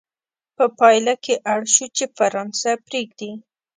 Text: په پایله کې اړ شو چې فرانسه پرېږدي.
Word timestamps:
په 0.55 0.65
پایله 0.79 1.13
کې 1.23 1.35
اړ 1.53 1.61
شو 1.73 1.85
چې 1.97 2.05
فرانسه 2.17 2.71
پرېږدي. 2.87 3.31